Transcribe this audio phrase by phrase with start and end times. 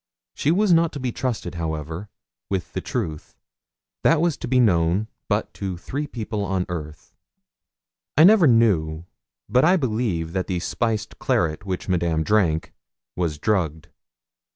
[0.33, 2.09] She was not to be trusted, however,
[2.49, 3.37] with the truth.
[4.01, 7.13] That was to be known but to three people on earth.
[8.17, 9.05] I never knew,
[9.47, 12.73] but I believe that the spiced claret which Madame drank
[13.15, 13.89] was drugged.